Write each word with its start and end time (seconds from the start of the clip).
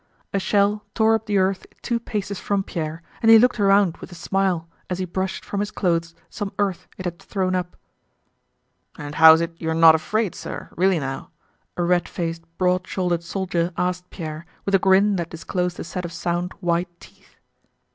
A 0.33 0.39
shell 0.39 0.83
tore 0.95 1.13
up 1.13 1.27
the 1.27 1.37
earth 1.37 1.67
two 1.83 1.99
paces 1.99 2.39
from 2.39 2.63
Pierre 2.63 3.03
and 3.21 3.29
he 3.29 3.37
looked 3.37 3.59
around 3.59 3.97
with 3.97 4.11
a 4.11 4.15
smile 4.15 4.67
as 4.89 4.97
he 4.97 5.05
brushed 5.05 5.45
from 5.45 5.59
his 5.59 5.69
clothes 5.69 6.15
some 6.27 6.51
earth 6.57 6.87
it 6.97 7.05
had 7.05 7.19
thrown 7.21 7.53
up. 7.53 7.77
"And 8.97 9.13
how's 9.13 9.41
it 9.41 9.53
you're 9.61 9.75
not 9.75 9.93
afraid, 9.93 10.33
sir, 10.33 10.69
really 10.75 10.97
now?" 10.97 11.29
a 11.77 11.83
red 11.83 12.09
faced, 12.09 12.41
broad 12.57 12.87
shouldered 12.87 13.21
soldier 13.21 13.73
asked 13.77 14.09
Pierre, 14.09 14.47
with 14.65 14.73
a 14.73 14.79
grin 14.79 15.17
that 15.17 15.29
disclosed 15.29 15.79
a 15.79 15.83
set 15.83 16.03
of 16.03 16.11
sound, 16.11 16.53
white 16.61 16.89
teeth. 16.99 17.35